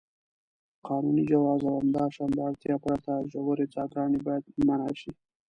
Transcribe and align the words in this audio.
قانوني 0.87 1.23
جواز 1.31 1.61
او 1.69 1.75
همداشان 1.81 2.29
د 2.33 2.37
اړتیا 2.47 2.75
پرته 2.83 3.13
ژورې 3.31 3.65
څاګانې 3.75 4.19
باید 4.25 4.43
منع 4.67 4.89
شي. 4.99 5.11